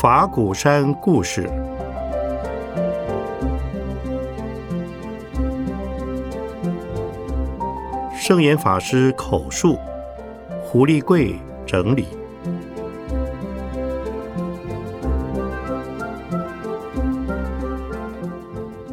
[0.00, 1.48] 法鼓山故事。
[8.14, 9.78] 圣严法师口述，
[10.62, 11.36] 胡立贵
[11.66, 12.06] 整理。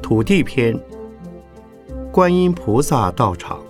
[0.02, 0.80] 土地篇：
[2.12, 3.64] 观音菩萨道场。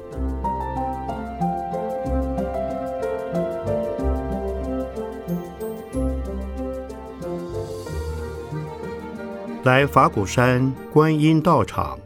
[9.64, 12.00] 来法鼓山观音道场，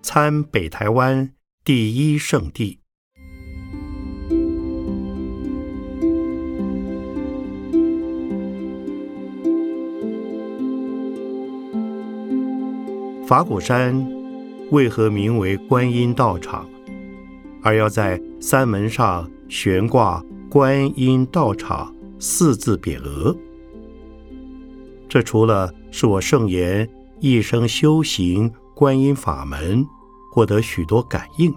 [0.00, 1.30] 参北台湾
[1.64, 2.78] 第一圣地。
[13.26, 14.06] 法鼓山
[14.74, 16.68] 为何名为观音道场，
[17.62, 23.36] 而要在三门上悬挂“观音道场”四字匾额？
[25.08, 29.86] 这除了是我圣言一生修行观音法门，
[30.32, 31.54] 获得许多感应，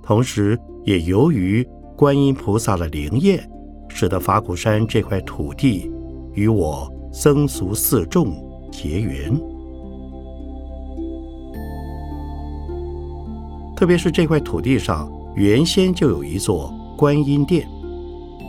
[0.00, 3.44] 同时也由于观音菩萨的灵验，
[3.88, 5.90] 使得法鼓山这块土地
[6.32, 8.32] 与我僧俗四众
[8.70, 9.36] 结缘。
[13.78, 17.64] 特别是这块土地上原先就有一座观音殿，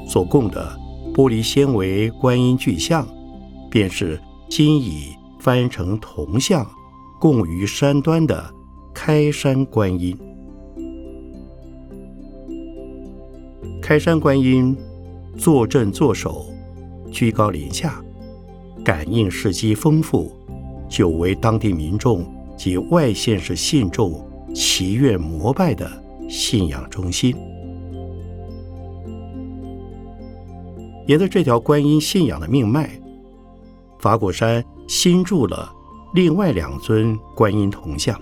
[0.08, 0.76] 所供的
[1.14, 3.08] 玻璃纤维观音巨像。
[3.70, 4.20] 便是
[4.50, 6.68] 今已翻成铜像，
[7.20, 8.44] 供于山端的
[8.92, 10.18] 开山观音。
[13.80, 14.76] 开山观音
[15.38, 16.48] 坐镇坐首，
[17.12, 18.04] 居高临下，
[18.84, 20.32] 感应事迹丰富，
[20.90, 22.26] 久为当地民众
[22.58, 25.90] 及外县市信众祈愿膜拜的
[26.30, 27.36] 信仰中心。
[31.08, 32.90] 沿着这条观音信仰的命脉。
[34.00, 35.70] 法鼓山新筑了
[36.14, 38.18] 另外两尊观音铜像，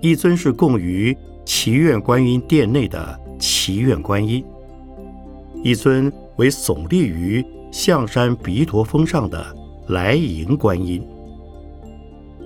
[0.00, 1.14] 一尊是供于
[1.44, 4.42] 祈愿观音殿内的祈愿观音，
[5.62, 9.54] 一尊为耸立于象山鼻陀峰上的
[9.88, 11.06] 来迎观音。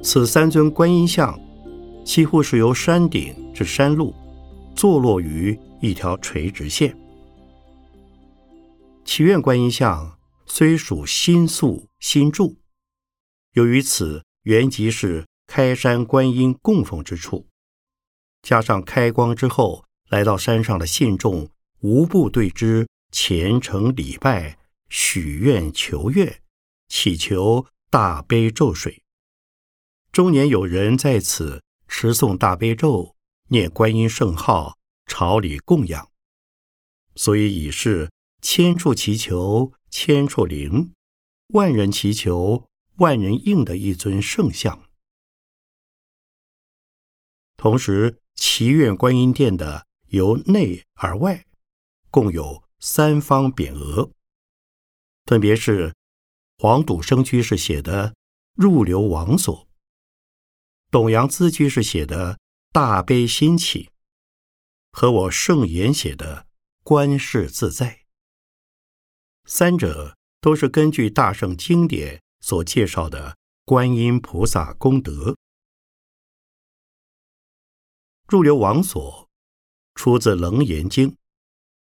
[0.02, 1.38] 此三尊观音像
[2.04, 4.14] 几乎是由山顶至山路
[4.74, 6.96] 坐落于一条垂直线。
[9.04, 10.18] 祈愿观音像。
[10.44, 12.58] 虽属新塑新筑，
[13.52, 17.46] 由于此原即是开山观音供奉之处，
[18.42, 21.48] 加上开光之后，来到山上的信众
[21.80, 24.58] 无不对之虔诚礼拜、
[24.90, 26.40] 许愿求愿、
[26.88, 29.02] 祈求大悲咒水。
[30.10, 33.14] 终年有人在此持诵大悲咒、
[33.48, 36.10] 念观音圣号、朝礼供养，
[37.14, 38.10] 所以已是
[38.40, 39.74] 千处祈求。
[39.90, 40.94] 千处灵，
[41.48, 42.66] 万人祈求，
[42.96, 44.88] 万人应的一尊圣像。
[47.58, 51.44] 同时，祈愿观音殿的由内而外，
[52.10, 54.10] 共有三方匾额，
[55.26, 55.94] 分别是
[56.56, 58.14] 黄笃生居士写的
[58.56, 59.68] “入流王所”，
[60.92, 62.38] 董阳资居士写的
[62.70, 63.88] “大悲心起”，
[64.92, 66.46] 和我圣言写的
[66.84, 68.02] “观世自在”。
[69.48, 75.34] 三者都是根据大圣经典所介绍的观音菩萨功德。
[78.28, 79.30] 入流王所
[79.94, 81.12] 出自《楞严经》，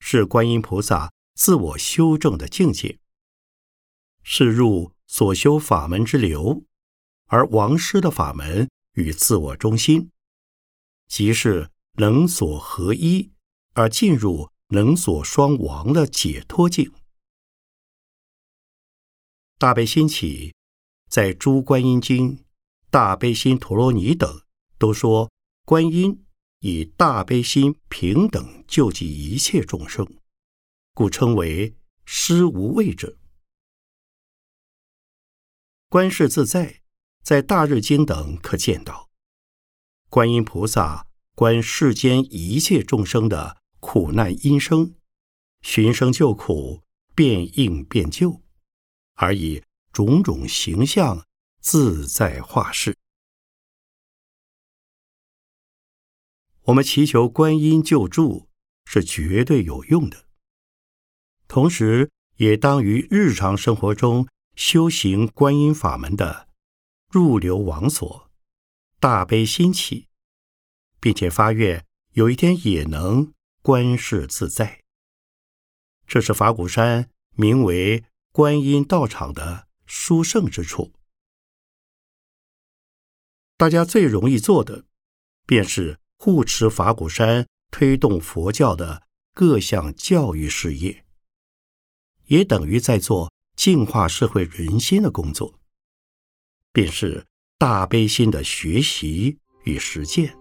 [0.01, 2.99] 是观音菩萨自我修正的境界，
[4.21, 6.63] 是入所修法门之流，
[7.25, 10.11] 而王师的法门与自我中心，
[11.07, 13.31] 即是能所合一，
[13.73, 16.91] 而进入能所双亡的解脱境。
[19.57, 20.53] 大悲心起，
[21.09, 22.37] 在《诸观音经》
[22.89, 24.41] 《大悲心陀罗尼》等
[24.77, 25.31] 都说，
[25.65, 26.25] 观音
[26.59, 30.05] 以大悲心平等救济一切众生，
[30.93, 31.75] 故称为
[32.05, 33.17] 施无畏者。
[35.87, 36.82] 观世自在，
[37.23, 39.09] 在《大日经》等可见到，
[40.09, 44.95] 观音菩萨观世间一切众生的苦难因生，
[45.61, 46.83] 寻生救苦，
[47.15, 48.41] 变应变救。
[49.13, 51.25] 而以种种形象
[51.61, 52.97] 自在化世，
[56.63, 58.49] 我们祈求观音救助
[58.83, 60.25] 是绝对有用的。
[61.47, 64.27] 同时，也当于日常生活中
[64.57, 66.49] 修行观音法门的
[67.13, 68.31] 入流王所，
[68.99, 70.07] 大悲心起，
[70.99, 73.31] 并且发愿有一天也能
[73.61, 74.81] 观世自在。
[76.07, 80.91] 这是法鼓山名为观音道场的殊胜之处。
[83.57, 84.85] 大家最容易做的，
[85.45, 89.03] 便是护持法鼓山，推动佛教的
[89.35, 91.05] 各项教育事业，
[92.25, 95.59] 也等于在做净化社会人心的工作，
[96.73, 97.23] 便是
[97.57, 100.33] 大悲心的学习与实践。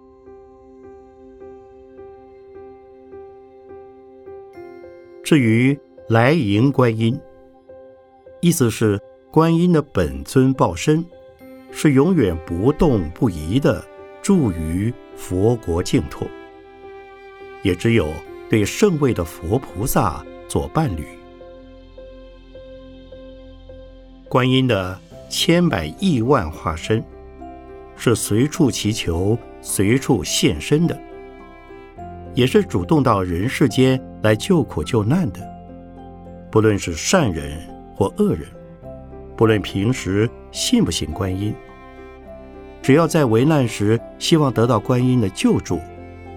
[5.23, 7.17] 至于来迎观音，
[8.40, 9.00] 意思是
[9.31, 11.05] 观音的本尊报身。
[11.75, 13.82] 是永远不动不移的
[14.20, 16.26] 住于佛国净土，
[17.62, 18.12] 也只有
[18.50, 21.02] 对圣位的佛菩萨做伴侣。
[24.29, 25.00] 观音的
[25.32, 27.02] 千百亿万化身，
[27.96, 31.00] 是随处祈求、随处现身的，
[32.34, 35.40] 也是主动到人世间来救苦救难的。
[36.50, 37.58] 不论是善人
[37.96, 38.46] 或恶人。
[39.34, 41.55] 不论平时信不信观音，
[42.82, 45.81] 只要在危难时希望得到观音的救助，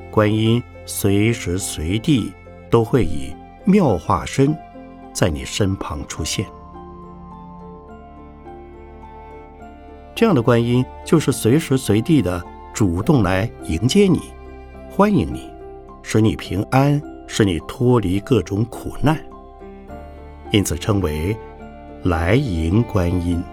[0.10, 2.32] 观音随时随地
[2.70, 4.56] 都会以妙化身
[5.12, 6.46] 在你身旁出现。
[10.16, 12.42] 这样的观音就是随时随地的
[12.74, 14.22] 主动来迎接你，
[14.90, 15.52] 欢迎你，
[16.02, 19.20] 使你平安，使你脱离各种苦难，
[20.52, 21.36] 因此称为。
[22.06, 23.44] 来迎观音。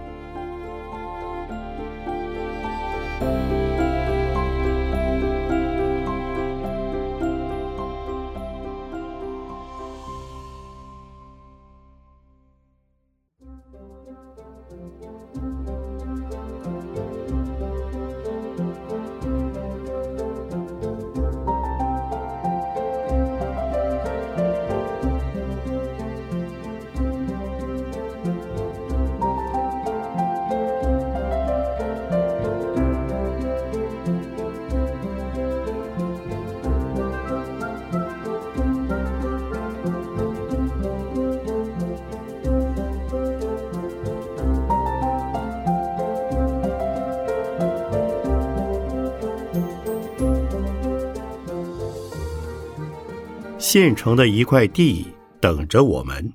[53.73, 55.07] 现成的一块地
[55.41, 56.31] 等着我们。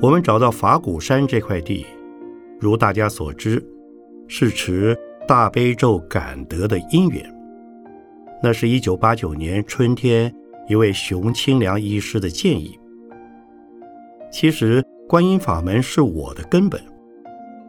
[0.00, 1.84] 我们找到法鼓山这块地，
[2.58, 3.62] 如大家所知，
[4.26, 4.96] 是持
[5.28, 7.22] 大悲咒感得的因缘。
[8.42, 10.34] 那是一九八九年春天
[10.70, 12.78] 一位熊清良医师的建议。
[14.32, 14.82] 其实。
[15.08, 16.82] 观音法门是我的根本，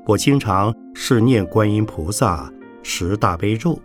[0.07, 2.51] 我经常是念观音菩萨，
[2.81, 3.79] 持大悲咒。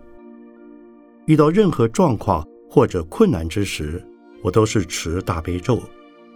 [1.26, 4.02] 遇到任何状况或者困难之时，
[4.43, 5.82] 我都是持大悲咒，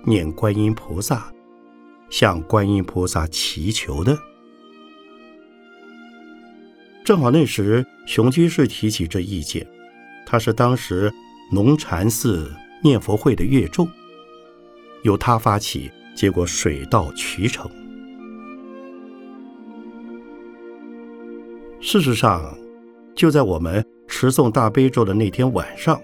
[0.05, 1.33] 念观音菩萨，
[2.11, 4.17] 向观音菩萨祈求的。
[7.03, 9.67] 正好那时熊居士提起这意见，
[10.27, 11.11] 他是当时
[11.51, 12.53] 农禅寺
[12.83, 13.89] 念佛会的乐众，
[15.03, 15.91] 由他发起。
[16.17, 17.71] 结果水到渠成。
[21.79, 22.43] 事实上，
[23.15, 26.01] 就在我们持诵大悲咒的那天晚上，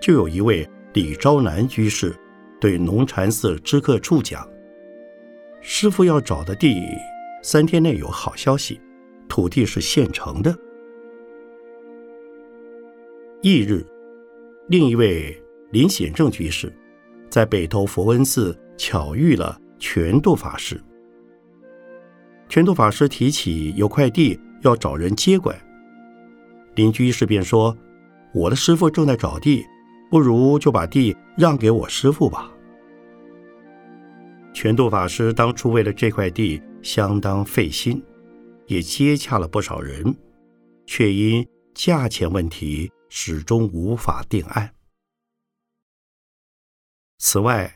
[0.00, 2.14] 就有一位李昭南居士
[2.60, 4.46] 对龙禅寺知客处讲
[5.62, 6.82] ：“师傅要找的地，
[7.42, 8.78] 三天内有好消息，
[9.28, 10.54] 土地是现成的。”
[13.42, 13.84] 翌日，
[14.68, 15.34] 另一位
[15.70, 16.70] 林显正居士
[17.30, 18.56] 在北投佛恩寺。
[18.84, 20.82] 巧遇了全度法师，
[22.48, 25.56] 全度法师提起有块地要找人接管，
[26.74, 27.78] 邻居士便说
[28.34, 29.64] ：“我的师傅正在找地，
[30.10, 32.50] 不如就把地让给我师傅吧。”
[34.52, 38.02] 全度法师当初为了这块地相当费心，
[38.66, 40.12] 也接洽了不少人，
[40.86, 44.74] 却因价钱问题始终无法定案。
[47.18, 47.72] 此外，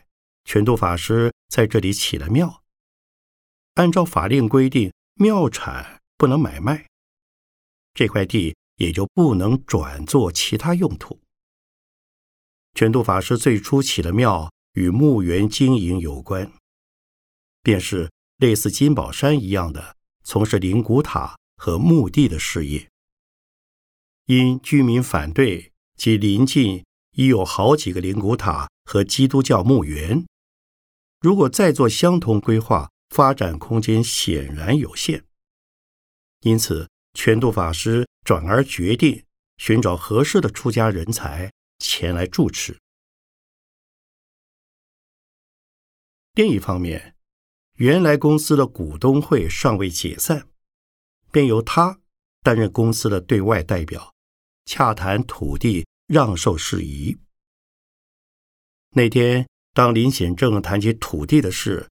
[0.46, 2.62] 全度法师在这里起了庙，
[3.74, 6.86] 按照法令规定，庙产不能买卖，
[7.92, 11.20] 这块地也就不能转作其他用途。
[12.74, 16.52] 全度法师最初起的庙，与墓园经营有关，
[17.60, 22.88] 便是类似金宝山一样的从事灵骨塔和墓地的事业。
[24.26, 26.84] 因居民反对，及临近
[27.16, 30.24] 已有好几个灵骨塔和基督教墓园。
[31.26, 35.24] 如果再做相同规划，发展空间显然有限。
[36.42, 39.24] 因此，全度法师转而决定
[39.56, 42.78] 寻找合适的出家人才前来住持。
[46.34, 47.16] 另一方面，
[47.78, 50.48] 原来公司的股东会尚未解散，
[51.32, 51.98] 便由他
[52.44, 54.14] 担任公司的对外代表，
[54.64, 57.18] 洽谈土地让售事宜。
[58.90, 61.86] 那天，当林显正谈起土地的事，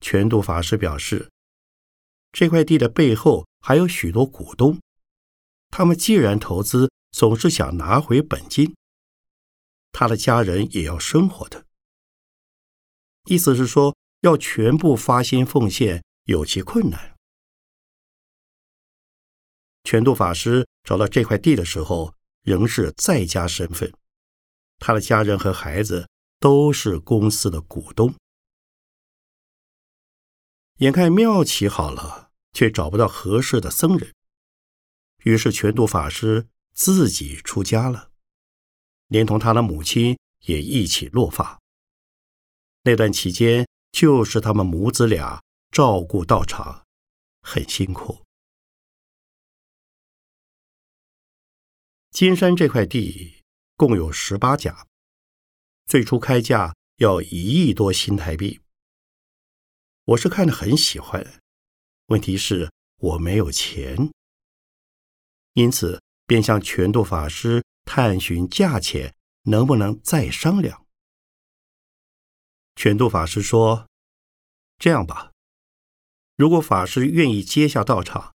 [0.00, 1.30] 全度法师表示，
[2.32, 4.80] 这块地的背后还有许多股东，
[5.70, 8.74] 他们既然投资，总是想拿回本金，
[9.92, 11.64] 他的家人也要生活的。
[13.26, 17.14] 意思是说，要全部发心奉献有其困难。
[19.84, 23.92] 全度法师找到这块地的时候，仍是在家身份，
[24.80, 26.08] 他的家人和孩子
[26.42, 28.12] 都是公司的股东。
[30.78, 34.12] 眼看庙起好了，却找不到合适的僧人，
[35.22, 38.10] 于是全度法师自己出家了，
[39.06, 41.60] 连同他的母亲也一起落发。
[42.82, 46.84] 那段期间，就是他们母子俩照顾道场，
[47.42, 48.24] 很辛苦。
[52.10, 53.40] 金山这块地
[53.76, 54.88] 共有十八甲，
[55.92, 58.62] 最初开价要一亿多新台币。
[60.06, 61.42] 我是看着很喜欢，
[62.06, 64.10] 问题是我没有钱，
[65.52, 70.86] 因此便向全度法师探寻价钱，能不能再商量。
[72.74, 73.86] 全度法师说
[74.80, 75.32] ：“这样吧，
[76.36, 78.32] 如果法师愿意接下道场，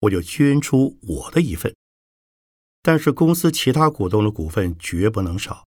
[0.00, 1.74] 我就捐出我的一份。
[2.82, 5.66] 但是公司其他股东的股份绝不能少，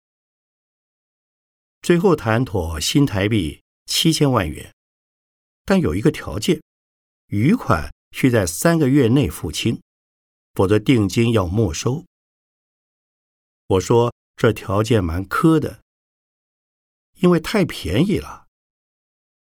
[1.81, 4.73] 最后谈妥新台币七千万元，
[5.65, 6.61] 但有一个条件：
[7.27, 9.81] 余款需在三个月内付清，
[10.53, 12.05] 否则定金要没收。
[13.67, 14.13] 我说。
[14.35, 15.83] 这条件蛮苛的，
[17.21, 18.47] 因为太便宜了。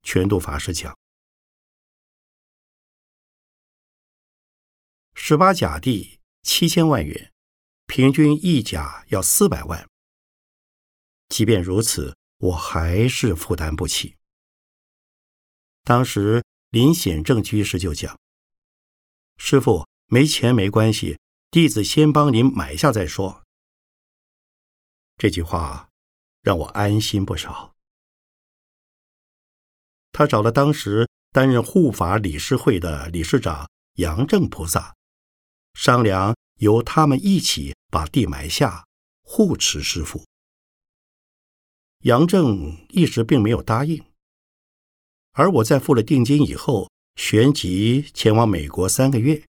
[0.03, 0.97] 全度法师讲，
[5.15, 7.32] 十八甲地七千万元，
[7.87, 9.89] 平均一甲要四百万。
[11.29, 14.17] 即便如此，我还是负担不起。
[15.83, 18.19] 当时林显正居士就讲
[19.37, 21.19] ：“师傅，没钱没关系，
[21.51, 23.43] 弟子先帮您买下再说。”
[25.19, 25.89] 这句话
[26.43, 27.75] 让我安心不少。
[30.13, 34.95] 他找了当时担任护法理事会的理事长杨正菩萨，
[35.75, 38.87] 商量由他们一起把地埋下，
[39.23, 40.25] 护持师傅。
[42.01, 44.05] 杨正一时并没有答应，
[45.33, 49.45] 而我在付了定金以后，旋即前往美国三个月。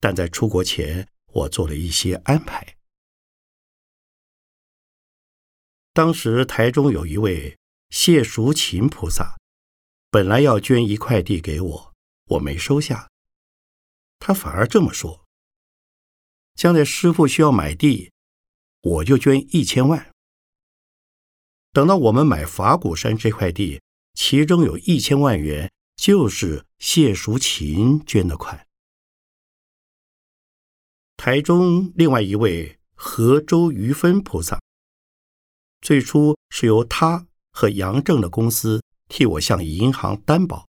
[0.00, 2.76] 但在出国前，我做了一些安排。
[5.92, 7.58] 当时台中有一位
[7.90, 9.36] 谢淑琴菩萨，
[10.10, 11.94] 本来要捐一块地给我，
[12.24, 13.10] 我没收下。
[14.18, 15.21] 他反而这么说：
[16.54, 18.10] 将来师傅需要买地，
[18.80, 20.10] 我就捐一千万。
[21.72, 23.80] 等到我们买法鼓山这块地，
[24.14, 28.66] 其中有一千万元就是谢淑琴捐的款。
[31.16, 34.60] 台中另外一位河州渔芬菩萨。
[35.80, 40.68] 最初是由他和杨正的公司替我向银行担保，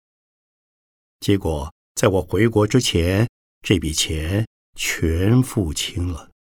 [1.21, 3.29] 结果在我回国之前，
[3.63, 6.31] 这笔钱全付清了。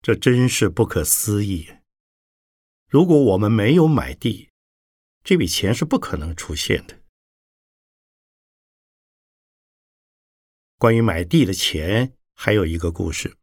[0.00, 1.68] 这真是不可思议！
[2.88, 4.50] 如果我们没有买地，
[5.22, 7.00] 这笔钱是不可能出现的。
[10.78, 13.36] 关于买地的钱，还有一个故事。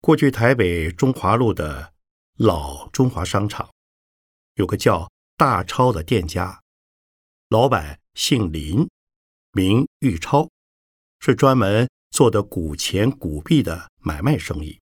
[0.00, 1.94] 过去台北中华路的
[2.34, 3.72] 老中华商场，
[4.54, 6.62] 有个叫大超的店家，
[7.48, 8.88] 老板姓林，
[9.52, 10.50] 名玉超，
[11.24, 14.80] 是专门做的古钱古币的买卖生意。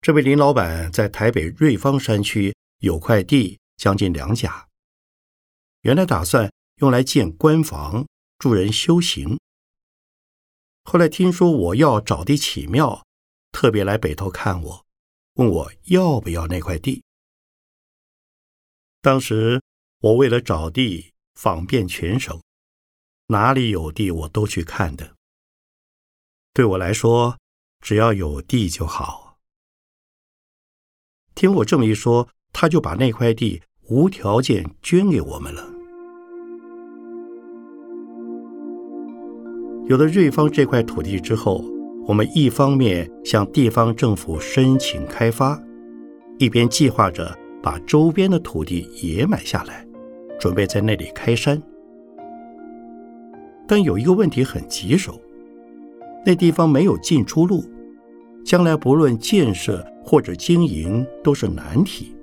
[0.00, 4.68] 这位林老板在台北瑞芳山区有块地，将近两甲，
[5.80, 8.06] 原来打算用来建官房，
[8.38, 9.36] 助人修行。
[10.84, 13.04] 后来听说我要找地起庙。
[13.50, 14.86] 特别来北头看我，
[15.34, 17.02] 问我要不要那块地。
[19.00, 19.60] 当时
[19.98, 22.40] 我为了找地访遍全省，
[23.32, 25.12] 哪里有地我都去看的。
[26.52, 27.38] 对我来说，
[27.80, 29.38] 只要有地就好。
[31.34, 35.66] 听我这么一说，他就把那块地无条件捐给我们了。
[39.88, 41.64] 有了瑞芳这块土地之后，
[42.06, 45.58] 我们一方面向地方政府申请开发，
[46.38, 49.86] 一边计划着把周边的土地也买下来，
[50.38, 51.60] 准备在那里开山。
[53.72, 55.18] 但有一个问题很棘手，
[56.26, 57.64] 那地方没有进出路，
[58.44, 62.14] 将来不论建设或者经营都是难题。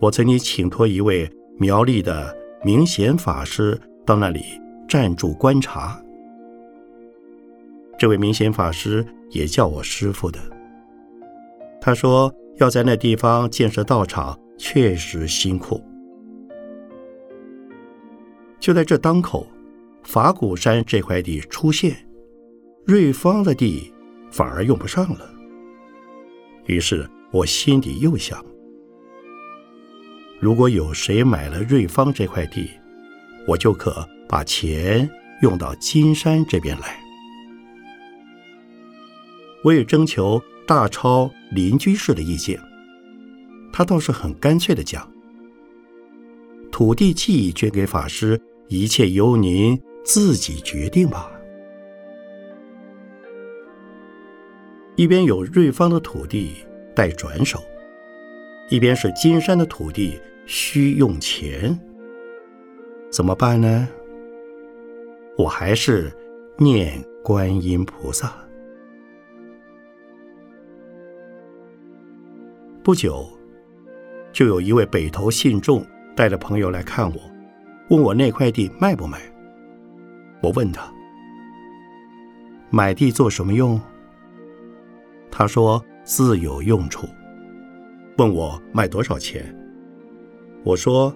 [0.00, 4.42] 我曾经请托一位苗栗的明贤法师到那里
[4.88, 6.02] 暂住观察，
[7.96, 10.40] 这位明显法师也叫我师傅的。
[11.80, 15.80] 他说要在那地方建设道场，确实辛苦。
[18.64, 19.46] 就在这当口，
[20.04, 22.08] 法鼓山这块地出现，
[22.86, 23.92] 瑞芳的地
[24.30, 25.30] 反而用不上了。
[26.64, 28.42] 于是我心里又想：
[30.40, 32.70] 如果有谁买了瑞芳这块地，
[33.46, 35.10] 我就可把钱
[35.42, 36.98] 用到金山这边来。
[39.62, 42.58] 我也征求大超邻居士的意见，
[43.70, 45.06] 他倒是很干脆的讲：
[46.72, 48.40] 土地既捐给法师。
[48.74, 51.30] 一切由您自己决定吧。
[54.96, 56.56] 一边有瑞芳的土地
[56.92, 57.62] 待转手，
[58.68, 61.78] 一边是金山的土地需用钱，
[63.10, 63.88] 怎么办呢？
[65.38, 66.12] 我还是
[66.58, 68.34] 念观音菩萨。
[72.82, 73.24] 不久，
[74.32, 77.33] 就有一位北投信众带着朋友来看我。
[77.88, 79.20] 问我那块地卖不卖？
[80.42, 80.92] 我问他
[82.70, 83.80] 买地做什么用？
[85.30, 87.06] 他说自有用处。
[88.16, 89.54] 问我卖多少钱？
[90.64, 91.14] 我说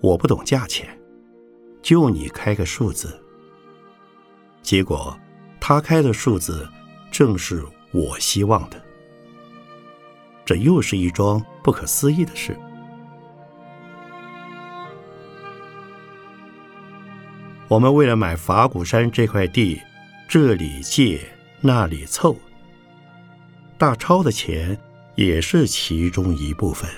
[0.00, 0.88] 我不懂价钱，
[1.82, 3.12] 就你开个数字。
[4.62, 5.14] 结果
[5.60, 6.66] 他开的数字
[7.10, 7.62] 正是
[7.92, 8.80] 我希望的。
[10.44, 12.56] 这又是一桩不可思议的事。
[17.68, 19.80] 我们为了买法鼓山这块地，
[20.28, 21.20] 这里借
[21.60, 22.36] 那里凑，
[23.78, 24.78] 大超的钱
[25.14, 26.88] 也是其中一部分。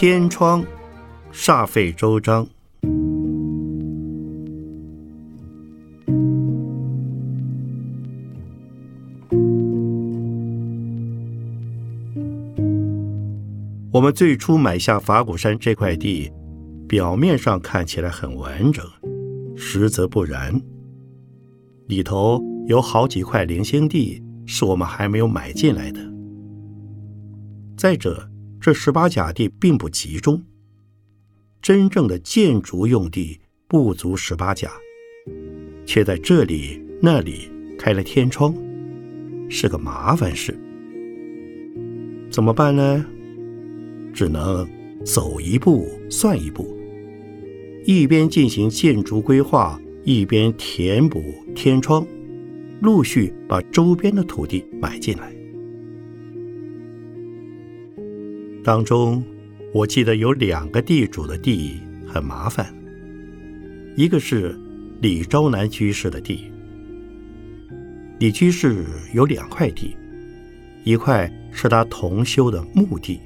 [0.00, 0.64] 天窗，
[1.32, 2.46] 煞费周章。
[13.90, 16.30] 我们最初买下法鼓山这块地，
[16.86, 18.84] 表面上看起来很完整，
[19.56, 20.54] 实则不然。
[21.88, 26.00] 里头有好几块零星地是我们还没有买进来的。
[27.76, 30.42] 再者，这十八甲地并不集中，
[31.62, 34.70] 真正的建筑用地不足十八甲，
[35.86, 38.54] 却在这里那里开了天窗，
[39.48, 40.58] 是个麻烦事。
[42.30, 43.06] 怎么办呢？
[44.12, 44.68] 只能
[45.04, 46.76] 走一步算一步，
[47.84, 51.22] 一边进行建筑规划，一边填补
[51.54, 52.04] 天窗，
[52.80, 55.32] 陆续把周边的土地买进来。
[58.68, 59.24] 当中，
[59.72, 62.70] 我记得有两个地主的地很麻烦。
[63.96, 64.54] 一个是
[65.00, 66.52] 李昭南居士的地，
[68.18, 69.96] 李居士有两块地，
[70.84, 73.18] 一块是他同修的墓地，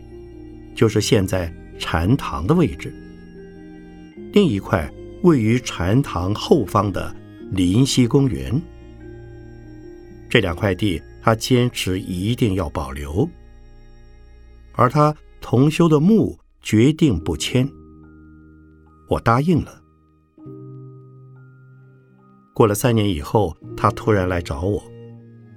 [0.77, 2.91] 就是现在禅堂的位置；
[4.33, 4.89] 另一块
[5.25, 7.13] 位于禅堂后方的
[7.51, 8.63] 林溪公园。
[10.31, 13.29] 这两块地，他坚持一定要保留，
[14.75, 15.13] 而他。
[15.43, 17.69] 同修的墓决定不迁。
[19.09, 19.83] 我答应了。
[22.55, 24.83] 过了三年以后，他突然来找我，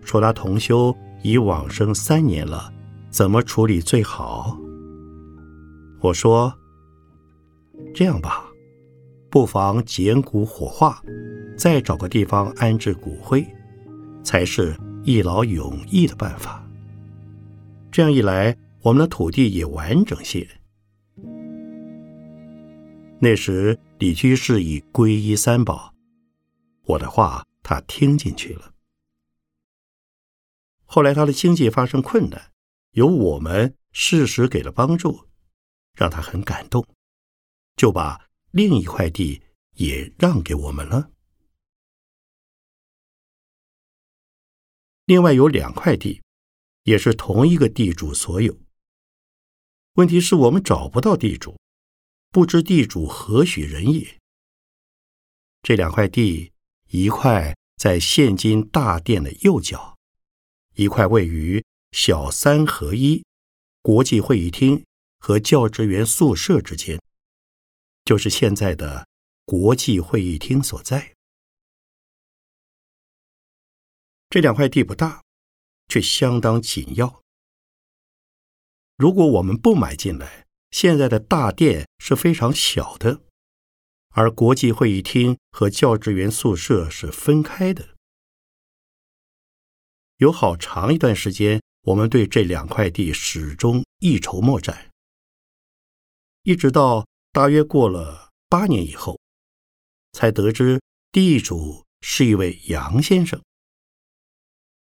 [0.02, 0.93] 说他同修
[1.24, 2.74] 已往生三年了，
[3.10, 4.58] 怎么处理最好？
[6.02, 6.54] 我说
[7.93, 8.45] ：“这样吧，
[9.30, 11.02] 不妨捡骨火化，
[11.58, 13.45] 再找个地方安置骨灰，
[14.24, 16.62] 才是一劳永逸的办法。
[17.91, 20.48] 这样一来，我们的土地也完整些。”
[23.19, 25.95] 那时李居士已皈依三宝。
[26.84, 28.76] 我的话，他听进去了。
[30.84, 32.52] 后来他的经济发生困难，
[32.91, 35.26] 有我们适时给了帮助，
[35.95, 36.86] 让他很感动，
[37.76, 39.41] 就把另一块地
[39.74, 41.10] 也让给我们了。
[45.06, 46.21] 另外有两块地，
[46.84, 48.56] 也是同一个地主所有。
[49.95, 51.58] 问题是我们找不到地主，
[52.31, 54.17] 不知地主何许人也。
[55.62, 56.51] 这两块地。
[56.89, 59.97] 一块在现今大殿的右角，
[60.75, 63.25] 一块位于小三合一
[63.81, 64.86] 国际会议厅
[65.17, 67.01] 和教职员宿舍之间，
[68.05, 69.08] 就是现在的
[69.45, 71.15] 国际会议厅所在。
[74.29, 75.23] 这两块地不大，
[75.89, 77.23] 却相当紧要。
[78.97, 83.21] 如果我们不买进来，现在的大殿是非常小的。
[84.10, 87.95] 而国际会议厅和教职员宿舍是分开的。
[90.17, 94.89] 有好长一段时间，我们对这两块地始终一筹莫展，
[96.43, 99.19] 一直到大约过了八年以后，
[100.13, 100.81] 才得知
[101.12, 103.41] 地主是一位杨先生。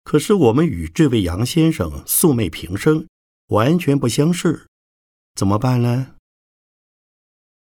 [0.05, 3.09] 可是我们与这位杨先生素昧平生，
[3.48, 4.68] 完全不相识，
[5.35, 6.16] 怎么办呢？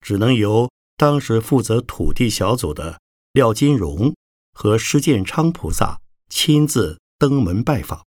[0.02, 0.70] 只能由。
[0.98, 3.00] 当时负责土地小组的
[3.32, 4.14] 廖金荣
[4.52, 8.06] 和施建昌菩萨亲自登门拜访。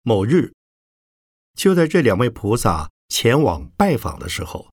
[0.00, 0.54] 某日，
[1.52, 4.70] 就在这两位菩萨前往拜访的时候，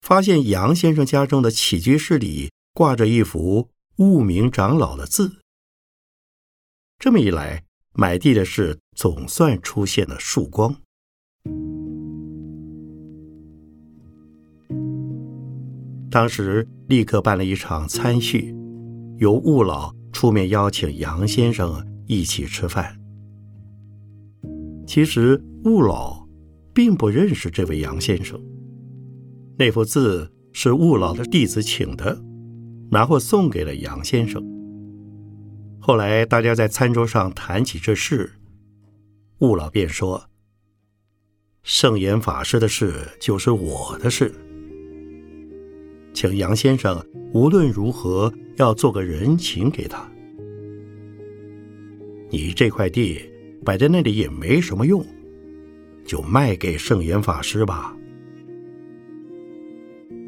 [0.00, 5.42] 发现杨先生家中的起居室里挂着一幅悟明长老的字。
[6.98, 7.65] 这么一来，
[7.98, 10.76] 买地的事总算出现了曙光。
[16.10, 18.54] 当时立刻办了一场餐叙，
[19.18, 22.98] 由悟老出面邀请杨先生一起吃饭。
[24.86, 26.26] 其实悟老
[26.72, 28.40] 并不认识这位杨先生，
[29.58, 32.22] 那幅字是悟老的弟子请的，
[32.90, 34.55] 然后送给了杨先生。
[35.86, 38.32] 后来大家在餐桌上谈起这事，
[39.38, 40.28] 悟老便说
[41.62, 44.34] ：“圣严法师的事就是我的事。”
[46.12, 47.00] 请杨先生
[47.32, 50.10] 无论如何要做个人情给他。
[52.30, 53.22] 你这块地
[53.64, 55.06] 摆在那里也没什么用，
[56.04, 57.96] 就卖给圣严法师吧。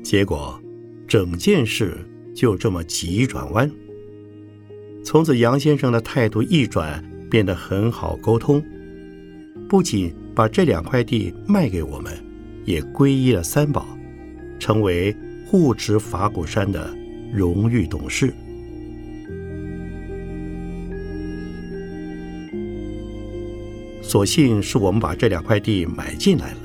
[0.04, 0.62] 结果，
[1.08, 3.68] 整件事就这么急转弯。
[5.08, 8.62] 从此，杨先生的态度一转，变得很好沟通，
[9.66, 12.12] 不仅把这两块地卖给我们，
[12.66, 13.88] 也皈依了三宝，
[14.58, 15.16] 成为。
[15.46, 16.94] 护持法鼓山的
[17.32, 18.34] 荣誉董事，
[24.02, 26.58] 所幸是我们把这两块地买进来了，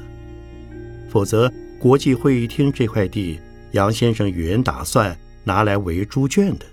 [1.09, 3.39] 否则国际会议厅这块地，
[3.71, 6.65] 杨先生原打算拿来为猪圈的。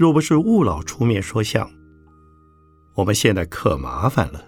[0.00, 1.70] 若不是雾老出面说相，
[2.94, 4.46] 我们现在可麻烦了。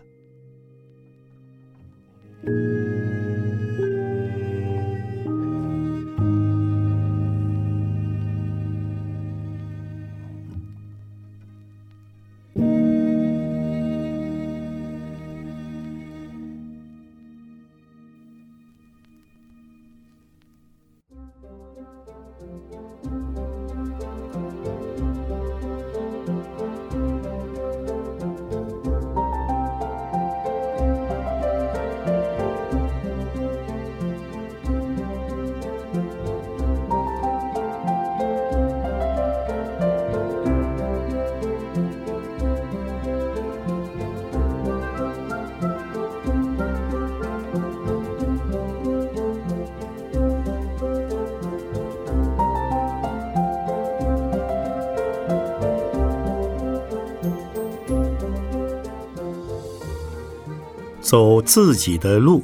[61.12, 62.42] 走自己的路。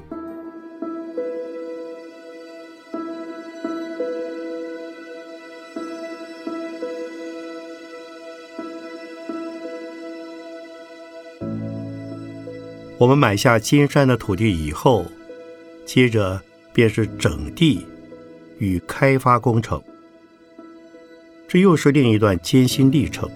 [12.98, 15.06] 我们买下金山的土地以后，
[15.86, 16.38] 接着
[16.74, 17.86] 便是整地
[18.58, 19.82] 与开发工程，
[21.48, 23.26] 这又是另一段艰辛历程。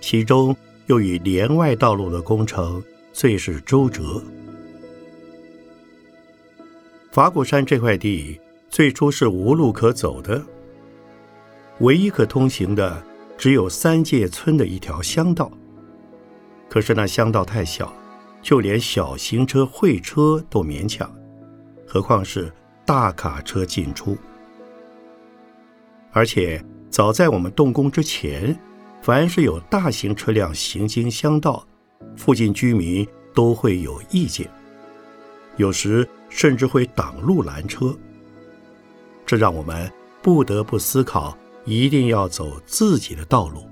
[0.00, 4.22] 其中又以连外道路的工程最是周折。
[7.10, 10.42] 法鼓山这块地最初是无路可走的，
[11.80, 13.02] 唯一可通行的
[13.36, 15.50] 只有三界村的一条乡道。
[16.68, 17.92] 可是那乡道太小。
[18.42, 21.14] 就连小型车会车都勉强，
[21.86, 22.50] 何况是
[22.86, 24.16] 大卡车进出？
[26.10, 28.58] 而且早在我们动工之前，
[29.02, 31.66] 凡是有大型车辆行经乡道，
[32.16, 34.48] 附近居民都会有意见，
[35.56, 37.96] 有时甚至会挡路拦车。
[39.26, 43.64] 这让我们不得不思考，一定要走自己的道路，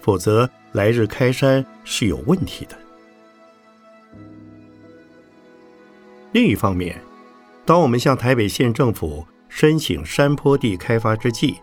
[0.00, 2.76] 否则来日开山是有问题的。
[6.32, 7.00] 另一方面，
[7.64, 11.56] 当我们向台北县政府申请山坡地开发之际，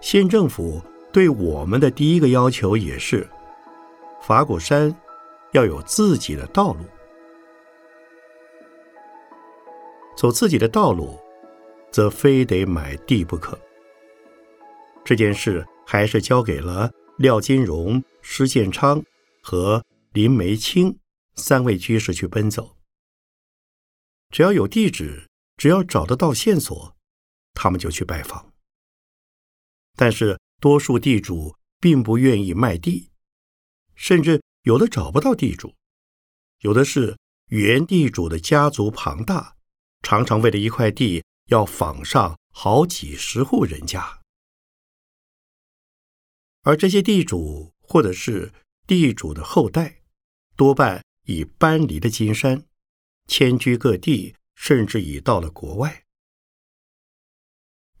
[0.00, 0.82] 县政府
[1.12, 3.28] 对我们的第一个要求也是：
[4.22, 4.94] 法鼓山
[5.52, 6.84] 要有自己的道路，
[10.16, 11.18] 走自己的道路，
[11.90, 13.58] 则非得买地不可。
[15.04, 19.02] 这件事还是交给了廖金荣、施建昌
[19.42, 20.96] 和林梅清
[21.34, 22.76] 三位居士去奔走。
[24.30, 26.96] 只要有地址，只要找得到线索，
[27.54, 28.52] 他们就去拜访。
[29.96, 33.11] 但是多数地主并不愿意卖地，
[33.94, 35.74] 甚至有的找不到地主，
[36.60, 37.16] 有的是
[37.48, 39.56] 原地主的家族庞大，
[40.02, 44.20] 常常为了一块地要访上好几十户人家。
[46.62, 48.52] 而这些地主或者是
[48.86, 50.02] 地主的后代，
[50.56, 52.64] 多半已搬离了金山。
[53.28, 56.04] 迁居各地，甚至已到了国外。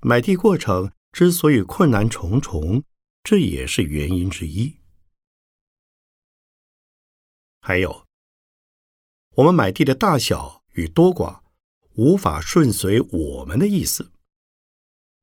[0.00, 2.82] 买地过程之所以困难重重，
[3.22, 4.81] 这也是原因之一。
[7.64, 8.08] 还有，
[9.36, 11.42] 我们买地的大小与多寡，
[11.94, 14.10] 无法顺随我们的意思，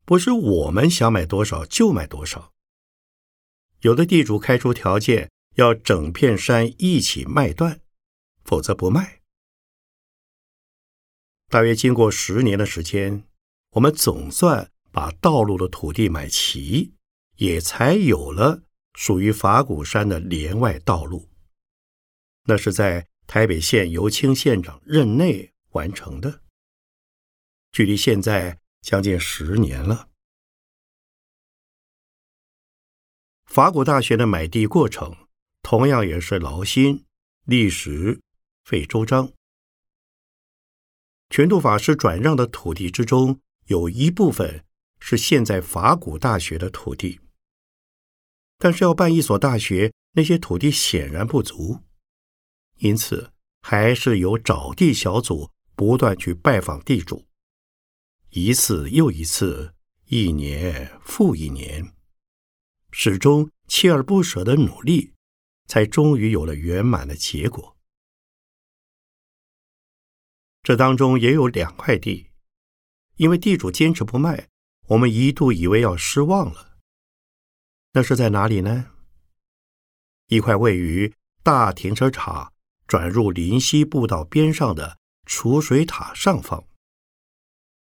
[0.05, 2.53] 不是我们想买多少就买多少。
[3.81, 7.81] 有的地主开出条件，要整片山一起卖断，
[8.45, 9.19] 否则不卖。
[11.49, 13.25] 大约经过十年的时间，
[13.71, 16.93] 我们总算把道路的土地买齐，
[17.35, 21.28] 也才有了属于法鼓山的连外道路。
[22.49, 26.41] 那是在台北县尤清县长任内完成的，
[27.71, 30.09] 距离现在将近十年了。
[33.45, 35.15] 法鼓大学的买地过程，
[35.61, 37.05] 同样也是劳心、
[37.45, 38.19] 历时、
[38.63, 39.31] 费周章。
[41.29, 44.65] 全度法师转让的土地之中，有一部分
[44.99, 47.19] 是现在法鼓大学的土地，
[48.57, 51.83] 但是要办一所大学，那些土地显然不足，
[52.79, 57.25] 因此还是由找地小组不断去拜访地主，
[58.29, 59.73] 一次又一次，
[60.05, 61.93] 一年复一年，
[62.91, 65.13] 始终锲而不舍的努力，
[65.67, 67.77] 才终于有了圆满的结果。
[70.63, 72.31] 这当中也有两块地，
[73.15, 74.49] 因为地主坚持不卖，
[74.87, 76.77] 我们一度以为要失望了。
[77.93, 78.91] 那是在哪里呢？
[80.27, 82.53] 一块位于大停车场
[82.89, 84.97] 转入林溪步道边上的
[85.27, 86.65] 储水塔上方，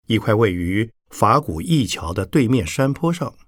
[0.08, 3.38] 一块位于法古驿桥的对面山坡上。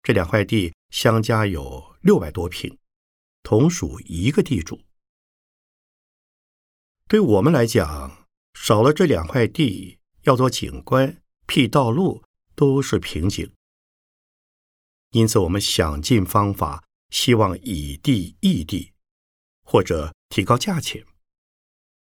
[0.00, 2.78] 这两块地相加有六百多平，
[3.42, 4.80] 同属一个地主。
[7.08, 12.22] 对我们来讲，少了这两块地，要做景观、辟道路
[12.54, 13.52] 都是瓶颈。
[15.10, 18.92] 因此，我们想尽方法，希望以地易地，
[19.70, 21.04] 或者提高价钱。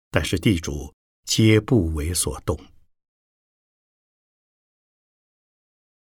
[0.10, 2.58] 但是地主皆不为所动。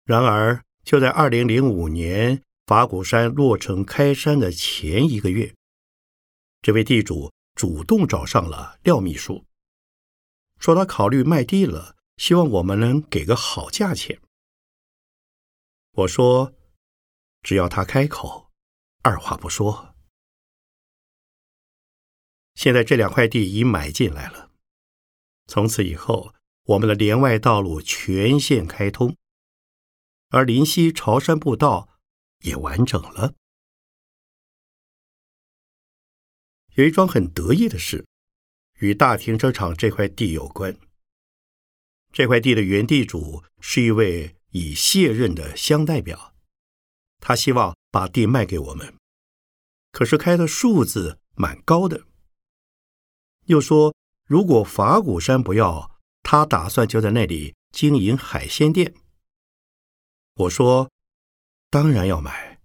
[0.05, 5.55] 然而，就在二零零五年法鼓山落成开山的前一个月，
[6.63, 7.31] 这位地主。
[7.57, 9.47] 主动找上了廖秘书，
[10.59, 14.21] 说他考虑卖地了，希望我们能给个好价钱。
[15.93, 16.53] 我说，
[17.41, 18.53] 只要他开口，
[19.01, 19.96] 二话不说。
[22.57, 24.51] 现在这两块地已买进来了，
[25.47, 29.15] 从此以后，我们的连外道路全线开通，
[30.31, 32.01] 而林溪潮山步道
[32.41, 33.35] 也完整了。
[36.77, 38.07] 有一桩很得意的事，
[38.81, 40.77] 与大停车场这块地有关。
[42.13, 46.35] 这块地的原地主是一位已卸任的乡代表，
[47.21, 48.97] 他希望把地卖给我们，
[49.93, 52.07] 可是开的数字蛮高的。
[53.47, 53.95] 又说，
[54.27, 58.95] 如果法鼓山不要，他打算就在那里经营海鲜店。
[60.35, 60.91] 我说，
[61.71, 62.61] 当然要买，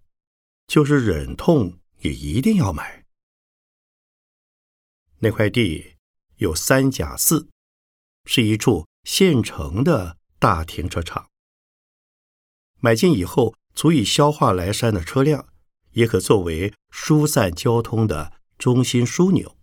[0.67, 3.05] 就是忍痛也一定要买。
[5.19, 5.97] 那块地
[6.37, 7.47] 有三甲四，
[8.25, 11.29] 是一处现成的大停车场。
[12.79, 15.47] 买进以后，足以消化来山的车辆，
[15.91, 19.55] 也可作为疏散交通的中心枢纽。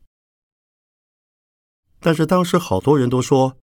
[2.00, 3.58] 但是当时好多人都说：“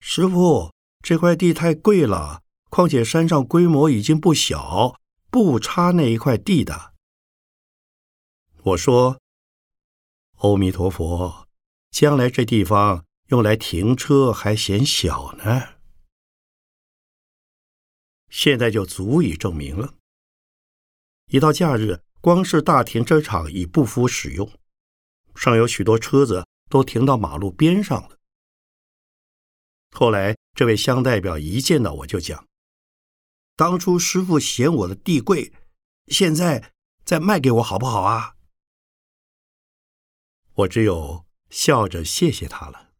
[0.00, 0.72] 师傅，
[1.02, 4.98] 这块地太贵了，况且山上规模已经不小，
[5.30, 6.94] 不差那一块地的。”
[8.64, 9.20] 我说
[10.40, 11.46] ：“阿弥陀佛，
[11.90, 15.76] 将来这地方用来停车还嫌小呢。
[18.30, 19.94] 现在就足以证明了。
[21.26, 24.50] 一到假日，光是大停车场已不敷使用，
[25.34, 28.18] 尚有许多车子。”都停到马路边上了。
[29.92, 32.46] 后来，这位乡代表一见到我就讲
[33.56, 35.52] ：“当初师傅嫌我的地贵，
[36.08, 36.72] 现在
[37.04, 38.36] 再卖给我好不好啊？”
[40.54, 42.92] 我只有笑着谢谢他了。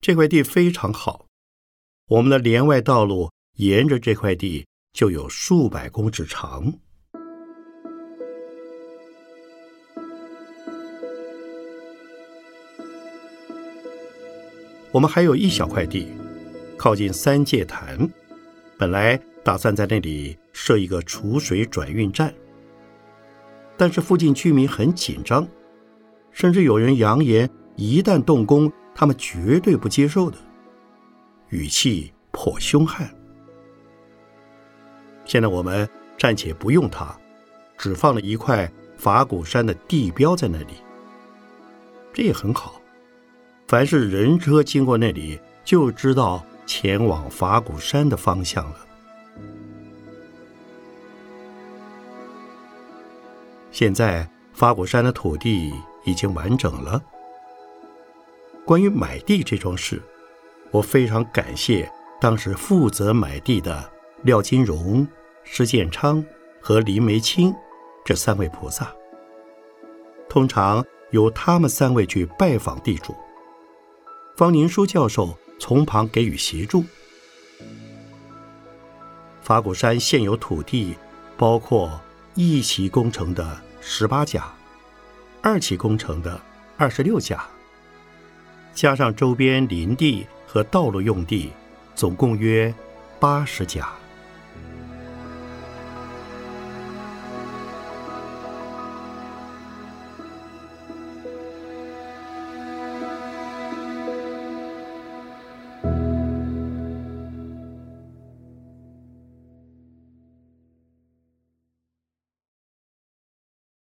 [0.00, 1.26] 这块地非常好，
[2.06, 6.80] 我们的连外道路沿着这块地就有数百公尺长。
[14.90, 16.08] 我们还有一小块地，
[16.76, 18.08] 靠近三界潭，
[18.78, 22.32] 本来打算在那里设一个储水转运站，
[23.76, 25.46] 但是附近居民很紧张，
[26.32, 30.38] 甚至有人扬言一旦动工，他们绝对不接受的，
[31.50, 33.08] 语气颇凶悍。
[35.26, 35.86] 现在我们
[36.18, 37.14] 暂且不用它，
[37.76, 40.74] 只放了一块法鼓山的地标在那里，
[42.14, 42.77] 这也很好。
[43.68, 48.76] 凡是人车经过那里，就知道前往法鼓山的方向了。
[53.70, 55.70] 现在法鼓山的土地
[56.06, 56.98] 已经完整了。
[58.64, 60.00] 关于买地这桩事，
[60.70, 63.86] 我非常感谢当时负责买地的
[64.22, 65.06] 廖金荣、
[65.44, 66.24] 施建昌
[66.58, 67.54] 和林梅清
[68.02, 68.90] 这三位菩萨。
[70.26, 73.14] 通常由他们三位去拜访地主。
[74.38, 76.84] 方宁书教授从旁给予协助。
[79.42, 80.94] 法鼓山现有土地
[81.36, 82.00] 包括
[82.36, 84.48] 一期工程的十八甲，
[85.42, 86.40] 二期工程的
[86.76, 87.44] 二十六甲，
[88.72, 91.50] 加上周边林地和道路用地，
[91.96, 92.72] 总共约
[93.18, 93.97] 八十甲。